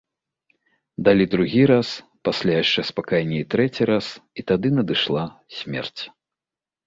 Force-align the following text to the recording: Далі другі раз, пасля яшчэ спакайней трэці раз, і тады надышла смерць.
Далі 1.07 1.25
другі 1.33 1.59
раз, 1.71 1.89
пасля 2.29 2.53
яшчэ 2.63 2.81
спакайней 2.89 3.43
трэці 3.55 3.83
раз, 3.91 4.05
і 4.41 4.45
тады 4.53 4.67
надышла 4.79 5.23
смерць. 5.61 6.01